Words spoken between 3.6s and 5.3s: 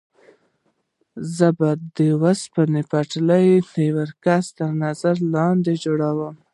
د یوه کس تر نظر